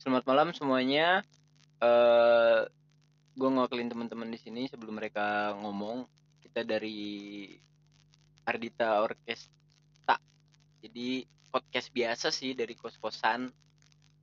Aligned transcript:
Selamat 0.00 0.24
malam 0.32 0.48
semuanya. 0.56 1.20
Eh, 1.76 2.60
gue 3.36 3.48
ngewakilin 3.52 3.92
teman-teman 3.92 4.32
di 4.32 4.40
sini 4.40 4.64
sebelum 4.64 4.96
mereka 4.96 5.52
ngomong. 5.60 6.08
Kita 6.40 6.64
dari 6.64 7.44
Ardita 8.48 9.04
Orkestra. 9.04 10.16
Jadi 10.80 11.28
podcast 11.52 11.92
biasa 11.92 12.32
sih 12.32 12.56
dari 12.56 12.72
kos-kosan 12.80 13.52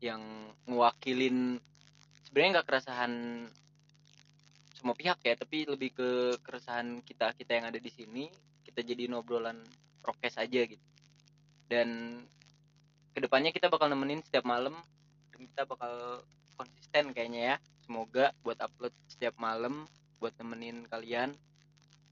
yang 0.02 0.50
ngewakilin 0.66 1.62
sebenarnya 2.26 2.58
nggak 2.58 2.68
keresahan 2.74 3.14
semua 4.74 4.98
pihak 4.98 5.22
ya, 5.22 5.38
tapi 5.38 5.70
lebih 5.70 5.94
ke 5.94 6.42
keresahan 6.42 7.06
kita 7.06 7.38
kita 7.38 7.54
yang 7.54 7.70
ada 7.70 7.78
di 7.78 7.94
sini. 7.94 8.26
Kita 8.66 8.82
jadi 8.82 9.14
obrolan 9.14 9.62
prokes 10.02 10.42
aja 10.42 10.58
gitu. 10.58 10.86
Dan 11.70 12.18
ke 13.14 13.22
depannya 13.22 13.54
kita 13.54 13.70
bakal 13.70 13.94
nemenin 13.94 14.26
setiap 14.26 14.42
malam 14.42 14.74
kita 15.38 15.70
bakal 15.70 16.26
konsisten 16.58 17.14
kayaknya 17.14 17.42
ya. 17.54 17.56
Semoga 17.86 18.34
buat 18.42 18.58
upload 18.60 18.94
setiap 19.08 19.38
malam 19.38 19.86
buat 20.18 20.34
nemenin 20.42 20.90
kalian. 20.90 21.38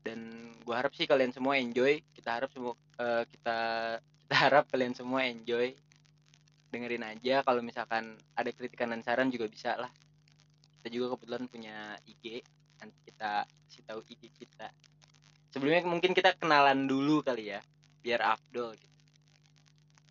Dan 0.05 0.51
gua 0.61 0.85
harap 0.85 0.93
sih 0.93 1.09
kalian 1.09 1.33
semua 1.33 1.57
enjoy. 1.57 1.99
Kita 2.13 2.37
harap 2.37 2.53
semua 2.53 2.77
eh, 3.01 3.23
kita 3.25 3.57
kita 3.99 4.35
harap 4.37 4.69
kalian 4.69 4.93
semua 4.93 5.25
enjoy. 5.25 5.73
Dengerin 6.69 7.05
aja 7.05 7.41
kalau 7.41 7.65
misalkan 7.65 8.13
ada 8.37 8.49
kritikan 8.53 8.93
dan 8.93 9.01
saran 9.01 9.33
juga 9.33 9.49
bisa 9.49 9.73
lah. 9.75 9.89
Kita 10.79 10.93
juga 10.93 11.17
kebetulan 11.17 11.49
punya 11.49 11.97
IG 12.05 12.45
nanti 12.77 12.97
kita 13.09 13.49
kasih 13.49 13.83
tahu 13.89 13.99
IG 14.05 14.29
kita. 14.37 14.69
Sebelumnya 15.49 15.87
mungkin 15.87 16.11
kita 16.13 16.35
kenalan 16.37 16.85
dulu 16.85 17.23
kali 17.23 17.55
ya 17.55 17.63
biar 18.05 18.21
afdol 18.21 18.77
gitu 18.77 18.94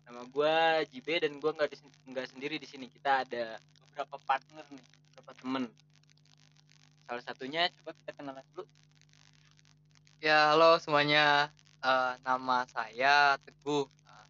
nama 0.05 0.21
gua 0.29 0.85
JB 0.87 1.25
dan 1.25 1.33
gua 1.41 1.51
nggak 1.57 1.75
nggak 2.13 2.27
sendiri 2.29 2.55
di 2.61 2.67
sini 2.69 2.85
kita 2.87 3.25
ada 3.25 3.57
beberapa 3.89 4.15
partner 4.23 4.65
nih 4.69 4.83
beberapa 5.11 5.31
temen 5.37 5.65
salah 7.05 7.23
satunya 7.25 7.69
coba 7.81 7.91
kita 7.97 8.11
kenalan 8.17 8.45
dulu 8.53 8.65
Ya, 10.25 10.49
halo 10.49 10.81
semuanya. 10.81 11.53
Eh, 11.85 12.13
nama 12.25 12.65
saya 12.65 13.37
Teguh. 13.45 13.85
Eh, 13.85 14.27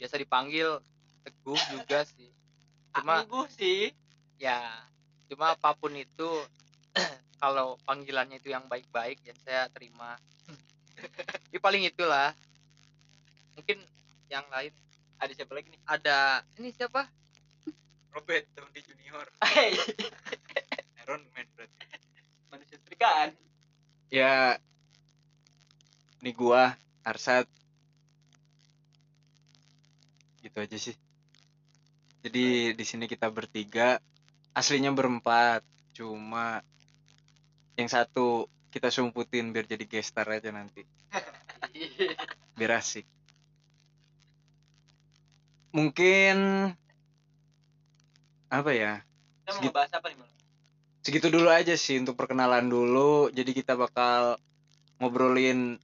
biasa 0.00 0.16
dipanggil 0.16 0.80
Teguh 1.20 1.60
juga 1.68 2.00
sih. 2.16 2.32
Cuma 2.96 3.20
Angguh 3.20 3.44
sih 3.52 3.92
ya, 4.40 4.88
cuma 5.28 5.52
apa 5.52 5.76
pun 5.76 5.92
itu 5.92 6.30
kalau 7.44 7.76
panggilannya 7.84 8.40
itu 8.40 8.56
yang 8.56 8.64
baik-baik 8.72 9.20
ya 9.20 9.36
saya 9.44 9.68
terima. 9.68 10.16
ya 11.52 11.60
paling 11.60 11.84
itulah. 11.84 12.32
Mungkin 13.60 13.84
yang 14.32 14.48
lain. 14.48 14.72
Ada 15.20 15.32
siapa 15.36 15.52
lagi 15.52 15.68
nih? 15.68 15.82
Ada 15.84 16.40
ini 16.56 16.72
siapa? 16.72 17.04
Robert 18.16 18.48
Downey 18.56 18.80
Junior. 18.80 19.28
Iron 21.04 21.22
Man 21.36 21.46
berarti. 21.52 21.84
Manusia 22.48 22.80
setrikaan 22.80 23.36
ya. 24.08 24.56
Ini 26.24 26.30
gua 26.32 26.72
Arsat. 27.04 27.44
Gitu 30.40 30.56
aja 30.56 30.78
sih. 30.80 30.96
Jadi 32.24 32.72
di 32.72 32.84
sini 32.88 33.04
kita 33.04 33.28
bertiga. 33.28 34.00
Aslinya 34.56 34.92
berempat. 34.96 35.60
Cuma 35.92 36.64
yang 37.76 37.88
satu 37.88 38.48
kita 38.72 38.88
sumputin 38.88 39.52
biar 39.52 39.68
jadi 39.68 39.84
gestar 39.84 40.24
aja 40.32 40.48
nanti. 40.48 40.84
Biar 42.56 42.80
asik 42.80 43.08
mungkin 45.72 46.36
apa 48.52 48.70
ya 48.76 49.00
kita 49.42 49.72
mau 49.72 49.82
apa 49.82 50.06
nih 50.12 50.16
Mal? 50.20 50.32
segitu 51.02 51.28
dulu 51.34 51.50
aja 51.50 51.74
sih 51.74 51.98
untuk 51.98 52.14
perkenalan 52.14 52.70
dulu. 52.70 53.28
Jadi 53.34 53.50
kita 53.52 53.74
bakal 53.74 54.38
ngobrolin 55.02 55.82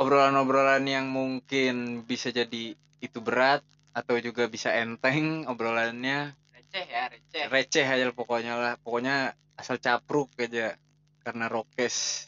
obrolan-obrolan 0.00 0.88
yang 0.88 1.12
mungkin 1.12 2.02
bisa 2.08 2.32
jadi 2.32 2.72
itu 2.98 3.18
berat 3.20 3.60
atau 3.92 4.16
juga 4.18 4.48
bisa 4.48 4.72
enteng 4.72 5.44
obrolannya. 5.44 6.32
Receh 6.56 6.84
ya 6.88 7.02
receh. 7.12 7.44
Receh 7.52 7.86
aja 7.86 8.08
pokoknya 8.16 8.56
lah. 8.56 8.74
Pokoknya 8.80 9.36
asal 9.54 9.76
capruk 9.76 10.32
aja 10.40 10.80
karena 11.22 11.46
rokes. 11.52 12.26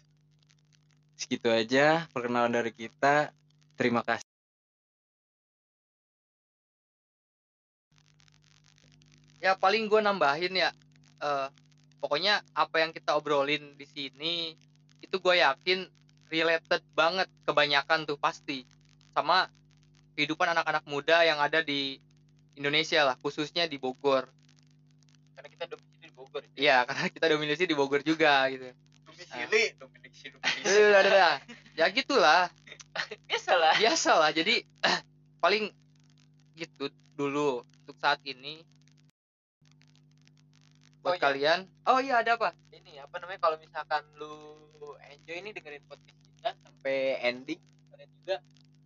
Segitu 1.17 1.49
aja 1.49 2.05
perkenalan 2.13 2.53
dari 2.53 2.73
kita. 2.77 3.33
Terima 3.81 4.05
kasih 4.05 4.30
Ya 9.41 9.57
paling 9.57 9.89
gue 9.89 10.01
nambahin 10.01 10.53
ya. 10.55 10.71
eh, 11.21 11.49
pokoknya 12.01 12.41
apa 12.57 12.81
yang 12.81 12.97
kita 12.97 13.13
obrolin 13.13 13.77
di 13.77 13.85
sini 13.85 14.57
itu 15.05 15.17
gue 15.21 15.37
yakin 15.37 15.85
related 16.33 16.81
banget 16.97 17.29
kebanyakan 17.45 18.09
tuh 18.09 18.17
pasti 18.17 18.65
sama 19.13 19.53
kehidupan 20.17 20.49
anak-anak 20.49 20.85
muda 20.89 21.21
yang 21.29 21.37
ada 21.37 21.61
di 21.61 22.01
Indonesia 22.57 23.05
lah 23.05 23.17
khususnya 23.21 23.69
di 23.69 23.77
Bogor. 23.77 24.29
karena 25.37 25.49
kita 25.57 25.65
domisili 25.73 26.05
di 26.05 26.13
Bogor 26.13 26.43
ya. 26.45 26.53
Iya 26.57 26.77
karena 26.89 27.07
kita 27.13 27.27
dominasi 27.33 27.65
di 27.69 27.77
Bogor 27.77 28.01
juga 28.01 28.49
gitu. 28.49 28.69
domisili 29.05 29.63
domisili 29.81 30.37
Udah, 30.41 30.73
udah, 30.73 30.89
udah, 30.89 31.01
udah. 31.05 31.35
Ya 31.77 31.85
gitulah 31.93 32.43
biasa 33.29 33.53
lah 33.61 33.75
biasa 33.77 34.11
lah 34.17 34.31
jadi 34.33 34.65
paling 35.45 35.69
gitu 36.57 36.89
dulu 37.17 37.65
untuk 37.85 37.97
saat 38.01 38.21
ini 38.25 38.65
Oh, 41.01 41.09
buat 41.09 41.17
iya. 41.17 41.23
kalian. 41.23 41.61
Oh 41.89 41.99
iya 41.99 42.21
ada 42.21 42.37
apa? 42.37 42.53
ini 42.71 42.97
apa 42.97 43.17
namanya 43.19 43.41
kalau 43.41 43.57
misalkan 43.57 44.03
lu 44.17 44.37
enjoy 45.11 45.37
ini 45.39 45.51
dengerin 45.51 45.85
podcast 45.85 46.17
kita 46.37 46.51
sampai 46.61 47.21
ending 47.21 47.61
kalian 47.89 48.11
juga 48.17 48.37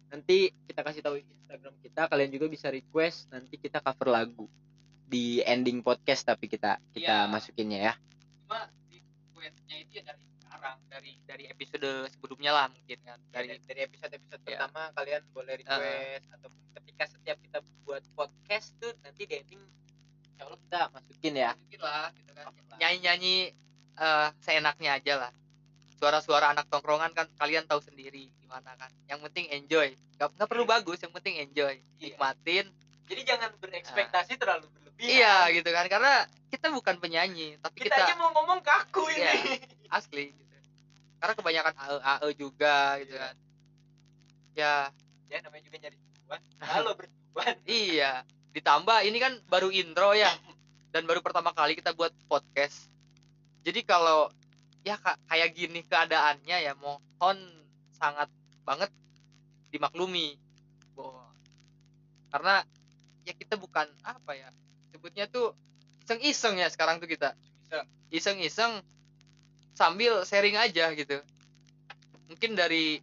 nanti 0.08 0.36
kita 0.66 0.80
kasih 0.82 1.00
tahu 1.00 1.16
Instagram 1.18 1.74
kita 1.80 2.00
kalian 2.06 2.30
juga 2.30 2.46
bisa 2.48 2.66
request 2.68 3.30
nanti 3.30 3.54
kita 3.56 3.78
cover 3.78 4.08
lagu 4.10 4.46
di 5.04 5.38
ending 5.42 5.80
podcast 5.80 6.26
tapi 6.26 6.50
kita 6.50 6.80
kita 6.90 7.26
Iya. 7.26 7.30
masukinnya 7.30 7.80
ya 7.80 7.94
cuma 8.44 8.66
requestnya 8.90 9.76
itu 9.78 9.92
ya 9.98 10.02
dari 10.04 10.24
sekarang 10.42 10.76
dari 10.90 11.12
dari 11.22 11.44
episode 11.46 11.88
sebelumnya 12.10 12.50
lah 12.50 12.66
mungkin 12.68 12.98
kan 13.04 13.18
dari 13.30 13.46
dari 13.54 13.60
dari 13.62 13.80
episode 13.84 14.12
episode 14.12 14.42
Iya. 14.42 14.48
pertama 14.58 14.82
kalian 14.92 15.22
boleh 15.30 15.54
request 15.60 16.26
ataupun 16.34 16.60
ketika 16.82 17.04
setiap 17.08 17.36
kita 17.40 17.58
buat 17.84 18.02
podcast 18.18 18.74
tuh 18.82 18.92
nanti 19.00 19.22
di 19.24 19.34
ending 19.38 19.62
insya 20.34 20.50
Allah 20.50 20.58
kita 20.58 20.80
masukin 20.90 21.32
ya. 21.38 21.52
Lah 21.54 21.56
gitu 21.70 22.32
kan. 22.34 22.44
Lah. 22.50 22.78
nyanyi 22.82 22.98
nyanyi 23.06 23.34
seenaknya 24.42 24.90
aja 24.98 25.14
lah. 25.26 25.32
Suara-suara 25.94 26.50
anak 26.50 26.66
tongkrongan 26.68 27.14
kan 27.14 27.30
kalian 27.38 27.64
tahu 27.70 27.78
sendiri 27.78 28.28
gimana 28.42 28.74
kan. 28.74 28.90
Yang 29.06 29.30
penting 29.30 29.46
enjoy. 29.54 29.94
Nggak 30.18 30.28
nggak 30.34 30.48
perlu 30.50 30.64
bagus 30.66 30.98
yang 31.00 31.14
penting 31.14 31.38
enjoy. 31.38 31.78
Iya. 31.78 32.18
nikmatin. 32.18 32.66
Jadi 33.04 33.20
jangan 33.22 33.50
berekspektasi 33.62 34.32
terlalu 34.36 34.66
berlebihan. 34.74 35.06
Iya 35.06 35.36
gitu 35.54 35.70
kan. 35.70 35.86
Karena 35.86 36.26
kita 36.50 36.66
bukan 36.74 36.96
penyanyi 36.98 37.58
tapi 37.62 37.86
kita, 37.86 37.94
kita, 37.94 38.04
aja 38.10 38.14
mau 38.18 38.30
ngomong 38.34 38.60
kaku 38.62 39.06
Iya. 39.14 39.30
ini 39.38 39.54
asli 39.88 40.34
gitu. 40.34 40.54
Karena 41.22 41.32
kebanyakan 41.38 41.72
AE 41.78 41.98
AE 42.02 42.28
juga 42.34 42.76
gitu 43.00 43.14
Iya. 43.14 43.22
kan. 43.22 43.34
Ya. 44.58 44.74
Ya 45.30 45.38
namanya 45.40 45.62
juga 45.66 45.76
nyari 45.82 45.96
cuan. 46.26 46.40
Kalau 46.62 46.92
bercuan. 46.98 47.54
Iya, 47.66 48.12
ditambah 48.54 49.02
ini 49.02 49.18
kan 49.18 49.34
baru 49.50 49.68
intro 49.74 50.14
ya 50.14 50.30
dan 50.94 51.04
baru 51.10 51.18
pertama 51.20 51.50
kali 51.50 51.74
kita 51.74 51.90
buat 51.90 52.14
podcast. 52.30 52.86
Jadi 53.66 53.82
kalau 53.82 54.30
ya 54.86 54.94
ka- 54.94 55.18
kayak 55.26 55.50
gini 55.58 55.82
keadaannya 55.82 56.56
ya 56.62 56.72
mohon 56.78 57.38
sangat 57.98 58.30
banget 58.62 58.94
dimaklumi. 59.74 60.38
Bo- 60.94 61.34
Karena 62.30 62.62
ya 63.26 63.34
kita 63.34 63.58
bukan 63.58 63.90
apa 64.06 64.38
ya 64.38 64.54
sebutnya 64.94 65.26
tuh 65.26 65.50
iseng-iseng 66.06 66.54
ya 66.62 66.70
sekarang 66.70 67.02
tuh 67.02 67.10
kita. 67.10 67.34
Iseng-iseng 68.14 68.78
sambil 69.74 70.22
sharing 70.22 70.54
aja 70.54 70.94
gitu. 70.94 71.18
Mungkin 72.30 72.54
dari 72.54 73.02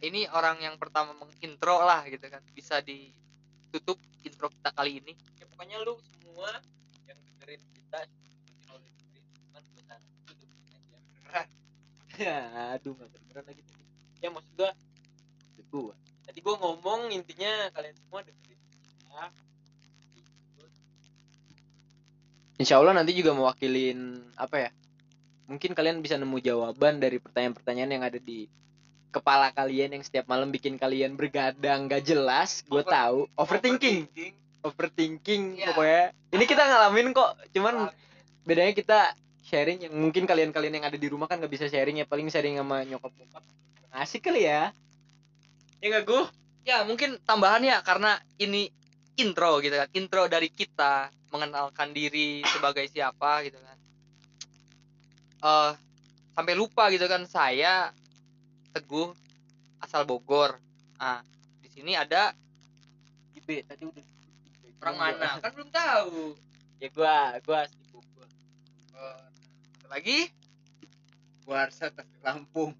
ini 0.00 0.24
orang 0.32 0.60
yang 0.64 0.80
pertama 0.80 1.12
mengintro 1.16 1.84
lah 1.84 2.04
gitu 2.08 2.24
kan 2.32 2.40
bisa 2.56 2.80
ditutup 3.66 3.98
intro 4.22 4.46
kita 4.48 4.70
kali 4.72 5.02
ini. 5.02 5.12
Ya 5.42 5.44
pokoknya 5.50 5.76
lu 5.82 5.98
semua 5.98 6.50
yang 7.10 7.18
dengerin 7.18 7.62
kita 7.74 8.00
mungkin 8.70 8.92
dengerin 8.94 9.24
cuman 9.42 9.62
gue 9.66 9.82
saran 9.84 10.02
aja. 10.30 10.46
Beneran 11.18 11.48
ya 12.16 12.38
aduh 12.78 12.92
nggak 12.94 13.10
beneran 13.10 13.44
lagi. 13.50 13.62
Ya 14.22 14.28
maksud 14.30 14.52
gua 14.54 14.70
itu 15.58 15.62
gua. 15.68 15.94
Tadi 16.24 16.38
gua 16.40 16.54
ngomong 16.62 17.10
intinya 17.10 17.68
kalian 17.74 17.96
semua 17.98 18.20
dengerin 18.22 18.60
ya 19.10 19.24
Insya 22.56 22.80
Allah 22.80 22.96
nanti 22.96 23.12
juga 23.12 23.36
mewakilin 23.36 24.16
apa 24.40 24.56
ya? 24.56 24.70
Mungkin 25.44 25.76
kalian 25.76 26.00
bisa 26.00 26.16
nemu 26.16 26.40
jawaban 26.40 26.98
dari 26.98 27.20
pertanyaan-pertanyaan 27.20 28.00
yang 28.00 28.04
ada 28.04 28.16
di 28.16 28.48
kepala 29.10 29.52
kalian 29.54 29.96
yang 29.96 30.04
setiap 30.04 30.28
malam 30.28 30.52
bikin 30.52 30.76
kalian 30.76 31.16
bergadang 31.16 31.88
gak 31.88 32.04
jelas. 32.04 32.62
Gue 32.66 32.84
tahu. 32.84 33.30
Overthinking. 33.38 34.08
overthinking. 34.66 35.62
Iya. 35.62 35.66
pokoknya. 35.70 36.04
Ini 36.34 36.44
kita 36.44 36.62
ngalamin 36.66 37.14
kok 37.14 37.38
cuman 37.54 37.74
bedanya 38.42 38.74
kita 38.74 39.14
sharing 39.46 39.86
yang 39.86 39.94
mungkin 39.94 40.26
kalian-kalian 40.26 40.82
yang 40.82 40.86
ada 40.90 40.98
di 40.98 41.06
rumah 41.06 41.30
kan 41.30 41.38
nggak 41.38 41.54
bisa 41.54 41.70
sharing 41.70 42.02
ya 42.02 42.06
paling 42.06 42.26
sharing 42.26 42.58
sama 42.58 42.82
nyokap 42.82 43.14
bokap. 43.14 43.46
Asik 43.94 44.26
kali 44.26 44.42
ya. 44.42 44.74
Ya 45.78 45.86
nggak 45.86 46.04
gue 46.04 46.22
ya 46.66 46.82
mungkin 46.82 47.22
tambahan 47.22 47.62
ya 47.62 47.78
karena 47.86 48.18
ini 48.42 48.66
intro 49.14 49.62
gitu 49.62 49.78
kan. 49.78 49.88
Intro 49.94 50.26
dari 50.26 50.50
kita 50.50 51.14
mengenalkan 51.30 51.94
diri 51.94 52.42
sebagai 52.42 52.90
siapa 52.90 53.46
gitu 53.46 53.58
kan. 53.62 53.78
Eh 55.46 55.72
sampai 56.36 56.52
lupa 56.52 56.92
gitu 56.92 57.08
kan 57.08 57.24
saya 57.24 57.94
teguh 58.76 59.08
asal 59.80 60.04
Bogor. 60.04 60.60
Ah 61.00 61.24
di 61.64 61.68
sini 61.72 61.96
ada 61.96 62.36
Ibe 63.32 63.64
tadi 63.64 63.88
udah 63.88 64.04
orang 64.84 64.96
mana? 64.96 65.28
Kan 65.40 65.50
belum 65.56 65.70
tahu. 65.72 66.36
Ya 66.76 66.88
gua 66.92 67.40
gua 67.40 67.64
asli 67.64 67.80
Bogor. 67.88 68.28
Satu 69.80 69.88
lagi? 69.88 70.28
Warsa 71.46 71.88
tapi 71.94 72.10
Lampung. 72.20 72.74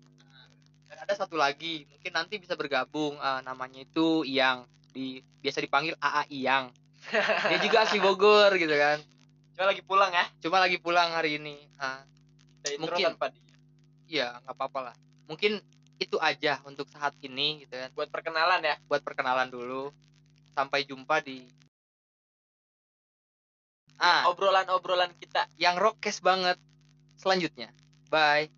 dan 0.87 1.03
ada 1.03 1.15
satu 1.19 1.35
lagi 1.39 1.87
mungkin 1.89 2.13
nanti 2.13 2.35
bisa 2.37 2.53
bergabung. 2.59 3.17
Ah, 3.23 3.41
namanya 3.41 3.81
itu 3.83 4.23
Iyang. 4.27 4.69
Di 4.93 5.23
biasa 5.41 5.65
dipanggil 5.65 5.95
AA 5.97 6.23
Iyang. 6.31 6.67
Dia 7.51 7.59
juga 7.63 7.87
asli 7.87 8.03
Bogor 8.03 8.53
gitu 8.59 8.73
kan. 8.75 8.99
Cuma 9.57 9.73
lagi 9.73 9.83
pulang 9.87 10.13
ya? 10.13 10.25
Cuma 10.43 10.57
lagi 10.61 10.77
pulang 10.83 11.15
hari 11.15 11.39
ini. 11.41 11.57
Ah, 11.81 12.03
Mungkin. 12.77 13.15
tanpa 13.15 13.31
dia. 13.31 13.43
ya 14.07 14.27
nggak 14.43 14.55
apa-apa 14.59 14.91
lah. 14.91 14.95
Mungkin 15.31 15.59
itu 15.97 16.17
aja 16.21 16.61
untuk 16.69 16.89
saat 16.89 17.13
ini 17.25 17.65
gitu 17.65 17.77
kan. 17.77 17.91
Buat 17.93 18.09
perkenalan 18.13 18.61
ya? 18.65 18.77
Buat 18.89 19.03
perkenalan 19.05 19.49
dulu. 19.49 19.93
Sampai 20.57 20.89
jumpa 20.89 21.21
di 21.21 21.45
ah. 24.01 24.29
Obrolan-obrolan 24.33 25.13
kita. 25.21 25.49
Yang 25.61 25.77
rockcast 25.81 26.21
banget. 26.25 26.57
Selanjutnya. 27.21 27.73
Bye 28.09 28.57